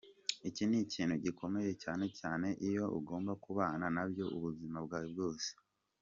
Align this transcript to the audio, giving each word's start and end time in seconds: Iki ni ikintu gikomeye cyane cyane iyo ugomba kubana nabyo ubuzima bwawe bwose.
Iki 0.49 0.63
ni 0.69 0.77
ikintu 0.85 1.15
gikomeye 1.25 1.71
cyane 1.83 2.05
cyane 2.19 2.47
iyo 2.67 2.85
ugomba 2.99 3.31
kubana 3.43 3.85
nabyo 3.95 4.25
ubuzima 4.35 4.77
bwawe 4.85 5.07
bwose. 5.13 5.49